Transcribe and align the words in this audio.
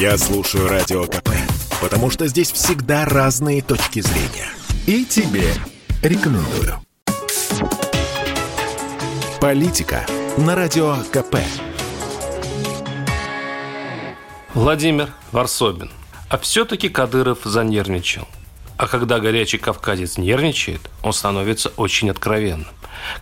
Я 0.00 0.16
слушаю 0.16 0.68
Радио 0.68 1.06
КП, 1.06 1.30
потому 1.80 2.08
что 2.08 2.28
здесь 2.28 2.52
всегда 2.52 3.04
разные 3.04 3.62
точки 3.62 3.98
зрения. 3.98 4.48
И 4.86 5.04
тебе 5.04 5.52
рекомендую. 6.04 6.80
Политика 9.40 10.06
на 10.36 10.54
Радио 10.54 10.98
КП. 11.10 11.38
Владимир 14.54 15.08
Варсобин. 15.32 15.90
А 16.28 16.38
все-таки 16.38 16.88
Кадыров 16.88 17.40
занервничал. 17.42 18.28
А 18.76 18.86
когда 18.86 19.18
горячий 19.18 19.58
кавказец 19.58 20.16
нервничает, 20.16 20.88
он 21.02 21.12
становится 21.12 21.70
очень 21.70 22.08
откровенным. 22.08 22.68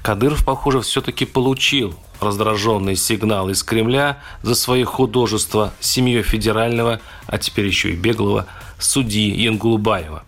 Кадыров, 0.03 0.45
похоже, 0.45 0.81
все-таки 0.81 1.25
получил 1.25 1.95
раздраженный 2.21 2.97
сигнал 2.97 3.51
из 3.51 3.63
Кремля 3.63 4.19
за 4.43 4.55
свои 4.55 4.85
художества 4.85 5.73
семьей 5.81 6.23
федерального, 6.23 7.01
а 7.27 7.39
теперь 7.39 7.67
еще 7.67 7.91
и 7.93 7.97
беглого, 7.97 8.47
судьи 8.79 9.31
Янгулбаева. 9.43 10.25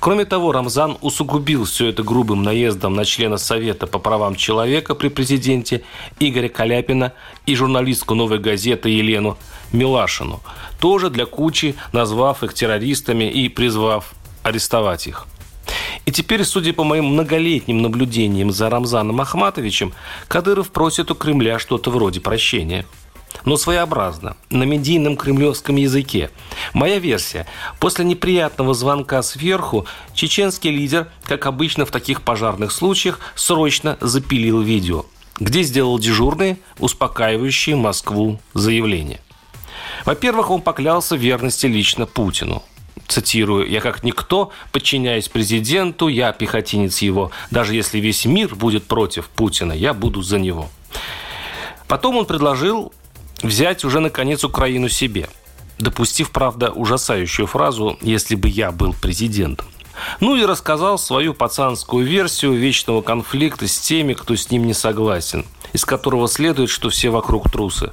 Кроме 0.00 0.24
того, 0.24 0.52
Рамзан 0.52 0.98
усугубил 1.00 1.64
все 1.64 1.88
это 1.88 2.02
грубым 2.02 2.42
наездом 2.42 2.94
на 2.94 3.04
члена 3.04 3.38
Совета 3.38 3.86
по 3.86 3.98
правам 3.98 4.36
человека 4.36 4.94
при 4.94 5.08
президенте 5.08 5.82
Игоря 6.20 6.48
Каляпина 6.48 7.14
и 7.46 7.54
журналистку 7.54 8.14
«Новой 8.14 8.38
газеты» 8.38 8.90
Елену 8.90 9.38
Милашину, 9.72 10.40
тоже 10.78 11.08
для 11.08 11.24
кучи 11.24 11.74
назвав 11.92 12.42
их 12.44 12.52
террористами 12.52 13.24
и 13.24 13.48
призвав 13.48 14.12
арестовать 14.42 15.06
их. 15.06 15.26
И 16.04 16.10
теперь, 16.10 16.44
судя 16.44 16.72
по 16.72 16.84
моим 16.84 17.06
многолетним 17.06 17.80
наблюдениям 17.80 18.50
за 18.50 18.68
Рамзаном 18.68 19.20
Ахматовичем, 19.20 19.92
Кадыров 20.28 20.70
просит 20.70 21.10
у 21.10 21.14
Кремля 21.14 21.58
что-то 21.58 21.90
вроде 21.90 22.20
прощения. 22.20 22.84
Но 23.44 23.56
своеобразно, 23.56 24.36
на 24.50 24.64
медийном 24.64 25.16
кремлевском 25.16 25.76
языке. 25.76 26.30
Моя 26.74 26.98
версия. 26.98 27.46
После 27.80 28.04
неприятного 28.04 28.74
звонка 28.74 29.22
сверху, 29.22 29.86
чеченский 30.14 30.70
лидер, 30.70 31.10
как 31.24 31.46
обычно 31.46 31.86
в 31.86 31.90
таких 31.90 32.22
пожарных 32.22 32.72
случаях, 32.72 33.20
срочно 33.34 33.96
запилил 34.00 34.60
видео, 34.60 35.06
где 35.40 35.62
сделал 35.62 35.98
дежурные, 35.98 36.58
успокаивающие 36.78 37.74
Москву 37.74 38.38
заявления. 38.54 39.20
Во-первых, 40.04 40.50
он 40.50 40.60
поклялся 40.60 41.16
верности 41.16 41.66
лично 41.66 42.06
Путину– 42.06 42.62
цитирую, 43.08 43.68
«Я 43.68 43.80
как 43.80 44.02
никто, 44.04 44.50
подчиняюсь 44.72 45.28
президенту, 45.28 46.08
я 46.08 46.32
пехотинец 46.32 46.98
его. 47.02 47.30
Даже 47.50 47.74
если 47.74 47.98
весь 47.98 48.24
мир 48.24 48.54
будет 48.54 48.84
против 48.84 49.28
Путина, 49.28 49.72
я 49.72 49.94
буду 49.94 50.22
за 50.22 50.38
него». 50.38 50.68
Потом 51.88 52.16
он 52.16 52.26
предложил 52.26 52.92
взять 53.42 53.84
уже, 53.84 54.00
наконец, 54.00 54.44
Украину 54.44 54.88
себе, 54.88 55.28
допустив, 55.78 56.30
правда, 56.30 56.70
ужасающую 56.70 57.46
фразу 57.46 57.98
«если 58.00 58.34
бы 58.34 58.48
я 58.48 58.72
был 58.72 58.94
президентом». 58.94 59.66
Ну 60.20 60.36
и 60.36 60.44
рассказал 60.44 60.98
свою 60.98 61.34
пацанскую 61.34 62.06
версию 62.06 62.54
вечного 62.54 63.02
конфликта 63.02 63.68
с 63.68 63.78
теми, 63.78 64.14
кто 64.14 64.34
с 64.36 64.50
ним 64.50 64.66
не 64.66 64.74
согласен, 64.74 65.44
из 65.72 65.84
которого 65.84 66.28
следует, 66.28 66.70
что 66.70 66.90
все 66.90 67.10
вокруг 67.10 67.50
трусы. 67.50 67.92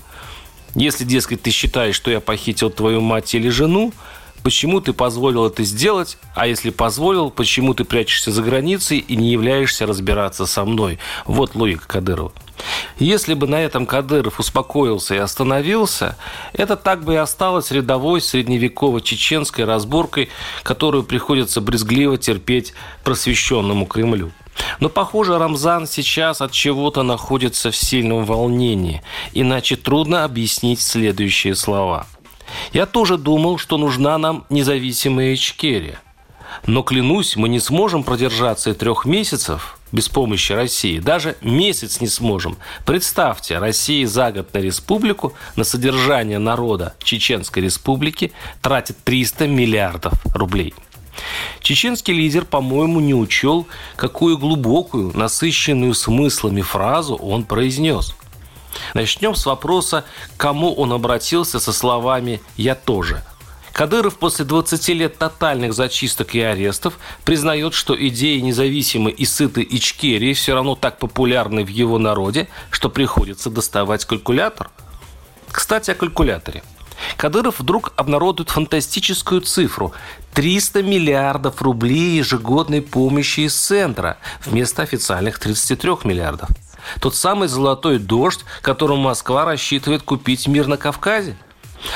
Если, 0.75 1.03
дескать, 1.03 1.41
ты 1.41 1.51
считаешь, 1.51 1.95
что 1.95 2.11
я 2.11 2.19
похитил 2.19 2.69
твою 2.69 3.01
мать 3.01 3.33
или 3.33 3.49
жену, 3.49 3.91
почему 4.43 4.81
ты 4.81 4.93
позволил 4.93 5.45
это 5.45 5.63
сделать, 5.63 6.17
а 6.35 6.47
если 6.47 6.69
позволил, 6.69 7.29
почему 7.29 7.73
ты 7.73 7.83
прячешься 7.83 8.31
за 8.31 8.41
границей 8.41 8.99
и 8.99 9.15
не 9.15 9.31
являешься 9.31 9.85
разбираться 9.85 10.45
со 10.45 10.65
мной. 10.65 10.99
Вот 11.25 11.55
логика 11.55 11.87
Кадырова. 11.87 12.31
Если 12.97 13.33
бы 13.33 13.47
на 13.47 13.61
этом 13.61 13.85
Кадыров 13.85 14.39
успокоился 14.39 15.15
и 15.15 15.19
остановился, 15.19 16.17
это 16.53 16.75
так 16.75 17.03
бы 17.03 17.13
и 17.13 17.17
осталось 17.17 17.71
рядовой 17.71 18.21
средневековой 18.21 19.01
чеченской 19.01 19.63
разборкой, 19.65 20.29
которую 20.63 21.03
приходится 21.03 21.61
брезгливо 21.61 22.17
терпеть 22.17 22.73
просвещенному 23.03 23.85
Кремлю. 23.85 24.31
Но, 24.81 24.89
похоже, 24.89 25.37
Рамзан 25.37 25.87
сейчас 25.87 26.41
от 26.41 26.51
чего-то 26.51 27.03
находится 27.03 27.71
в 27.71 27.75
сильном 27.77 28.25
волнении, 28.25 29.01
иначе 29.33 29.77
трудно 29.77 30.25
объяснить 30.25 30.81
следующие 30.81 31.55
слова– 31.55 32.07
я 32.73 32.85
тоже 32.85 33.17
думал, 33.17 33.57
что 33.57 33.77
нужна 33.77 34.17
нам 34.17 34.45
независимая 34.49 35.33
Ичкерия. 35.33 35.99
Но, 36.65 36.83
клянусь, 36.83 37.35
мы 37.35 37.49
не 37.49 37.59
сможем 37.59 38.03
продержаться 38.03 38.71
и 38.71 38.73
трех 38.73 39.05
месяцев 39.05 39.77
без 39.91 40.09
помощи 40.09 40.51
России. 40.51 40.99
Даже 40.99 41.35
месяц 41.41 42.01
не 42.01 42.07
сможем. 42.07 42.57
Представьте, 42.85 43.57
Россия 43.57 44.07
за 44.07 44.31
год 44.31 44.53
на 44.53 44.59
республику, 44.59 45.33
на 45.55 45.63
содержание 45.63 46.39
народа 46.39 46.95
Чеченской 47.03 47.63
республики 47.63 48.31
тратит 48.61 48.97
300 49.03 49.47
миллиардов 49.47 50.13
рублей. 50.35 50.73
Чеченский 51.61 52.13
лидер, 52.13 52.45
по-моему, 52.45 52.99
не 52.99 53.13
учел, 53.13 53.67
какую 53.95 54.37
глубокую, 54.37 55.15
насыщенную 55.17 55.93
смыслами 55.93 56.61
фразу 56.61 57.15
он 57.15 57.43
произнес. 57.43 58.15
Начнем 58.93 59.35
с 59.35 59.45
вопроса, 59.45 60.05
кому 60.37 60.73
он 60.73 60.93
обратился 60.93 61.59
со 61.59 61.73
словами 61.73 62.41
«я 62.57 62.75
тоже». 62.75 63.23
Кадыров 63.79 64.17
после 64.17 64.43
20 64.43 64.89
лет 64.89 65.17
тотальных 65.17 65.73
зачисток 65.73 66.35
и 66.35 66.41
арестов 66.41 66.99
признает, 67.23 67.73
что 67.73 67.95
идеи 68.07 68.39
независимой 68.39 69.13
и 69.13 69.23
сытой 69.23 69.65
Ичкерии 69.69 70.33
все 70.33 70.53
равно 70.53 70.75
так 70.75 70.99
популярны 70.99 71.63
в 71.63 71.69
его 71.69 71.97
народе, 71.97 72.49
что 72.71 72.89
приходится 72.89 73.49
доставать 73.49 74.03
калькулятор. 74.03 74.69
Кстати, 75.49 75.91
о 75.91 75.95
калькуляторе. 75.95 76.61
Кадыров 77.15 77.59
вдруг 77.59 77.93
обнародует 77.95 78.49
фантастическую 78.49 79.41
цифру– 79.41 79.93
300 80.33 80.83
миллиардов 80.83 81.61
рублей 81.61 82.17
ежегодной 82.17 82.81
помощи 82.81 83.41
из 83.41 83.55
центра 83.55 84.17
вместо 84.45 84.81
официальных 84.83 85.39
33 85.39 85.91
миллиардов– 86.03 86.49
тот 86.99 87.15
самый 87.15 87.47
золотой 87.47 87.99
дождь, 87.99 88.45
которым 88.61 88.99
Москва 88.99 89.45
рассчитывает 89.45 90.03
купить 90.03 90.47
мир 90.47 90.67
на 90.67 90.77
Кавказе. 90.77 91.37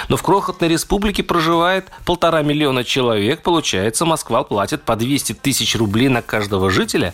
Но 0.08 0.18
в 0.18 0.24
крохотной 0.24 0.70
республике 0.70 1.24
проживает 1.24 1.88
полтора 2.06 2.42
миллиона 2.42 2.84
человек. 2.84 3.42
Получается, 3.42 4.06
Москва 4.06 4.44
платит 4.44 4.84
по 4.84 4.96
200 4.96 5.34
тысяч 5.34 5.76
рублей 5.76 6.08
на 6.08 6.22
каждого 6.22 6.70
жителя. 6.70 7.14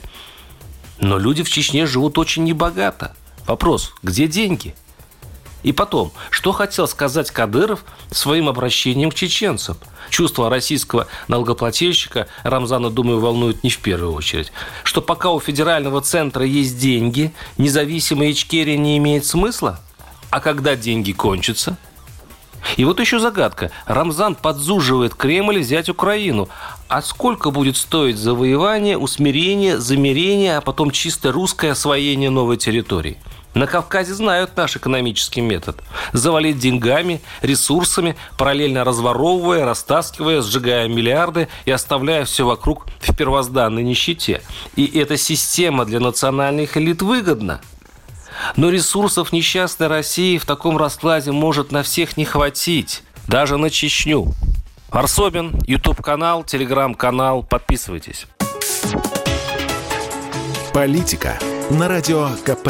Но 1.00 1.18
люди 1.18 1.44
в 1.44 1.50
Чечне 1.50 1.86
живут 1.86 2.18
очень 2.18 2.44
небогато. 2.44 3.16
Вопрос, 3.48 3.94
где 4.04 4.28
деньги? 4.28 4.76
И 5.64 5.74
потом, 5.74 6.12
что 6.30 6.52
хотел 6.52 6.88
сказать 6.88 7.32
Кадыров 7.32 7.84
своим 8.12 8.48
обращением 8.48 9.12
к 9.12 9.16
чеченцам? 9.16 9.78
Чувство 10.10 10.50
российского 10.50 11.08
налогоплательщика 11.28 12.28
Рамзана, 12.44 12.90
думаю, 12.90 13.20
волнует 13.20 13.64
не 13.64 13.70
в 13.70 13.80
первую 13.80 14.14
очередь. 14.14 14.52
Что 14.84 15.02
пока 15.02 15.32
у 15.32 15.40
федерального 15.40 16.02
центра 16.02 16.46
есть 16.46 16.80
деньги, 16.80 17.34
независимая 17.58 18.32
Ичкерия 18.32 18.78
не 18.78 18.98
имеет 18.98 19.26
смысла? 19.26 19.80
А 20.30 20.40
когда 20.40 20.76
деньги 20.76 21.12
кончатся? 21.12 21.78
И 22.78 22.86
вот 22.86 23.00
еще 23.00 23.20
загадка. 23.20 23.72
Рамзан 23.86 24.36
подзуживает 24.36 25.16
Кремль 25.16 25.60
взять 25.60 25.90
Украину. 25.90 26.50
А 26.88 27.02
сколько 27.02 27.52
будет 27.52 27.78
стоить 27.78 28.18
завоевание, 28.18 28.98
усмирение, 28.98 29.80
замерение, 29.80 30.58
а 30.58 30.62
потом 30.62 30.92
чисто 30.92 31.32
русское 31.32 31.72
освоение 31.72 32.30
новой 32.30 32.58
территории? 32.58 33.18
На 33.54 33.66
Кавказе 33.66 34.14
знают 34.14 34.56
наш 34.56 34.78
экономический 34.78 35.42
метод. 35.42 35.82
Завалить 36.14 36.60
деньгами, 36.60 37.22
ресурсами, 37.42 38.16
параллельно 38.38 38.84
разворовывая, 38.84 39.66
растаскивая, 39.66 40.42
сжигая 40.42 40.88
миллиарды 40.88 41.48
и 41.66 41.72
оставляя 41.72 42.26
все 42.26 42.46
вокруг 42.46 42.86
в 43.00 43.16
первозданной 43.16 43.84
нищете. 43.84 44.42
И 44.76 44.86
эта 45.00 45.18
система 45.18 45.86
для 45.86 46.00
национальных 46.00 46.78
элит 46.78 47.02
выгодна. 47.02 47.60
Но 48.56 48.70
ресурсов 48.70 49.34
несчастной 49.34 49.88
России 49.88 50.38
в 50.38 50.46
таком 50.46 50.78
раскладе 50.78 51.32
может 51.32 51.72
на 51.72 51.84
всех 51.84 52.18
не 52.18 52.26
хватить. 52.26 53.04
Даже 53.28 53.58
на 53.58 53.70
Чечню. 53.70 54.34
Арсобин, 54.90 55.60
YouTube-канал, 55.68 56.44
Телеграм-канал. 56.44 57.44
Подписывайтесь. 57.44 58.28
Политика 60.74 61.38
на 61.72 61.88
Радио 61.88 62.30
КП 62.46 62.70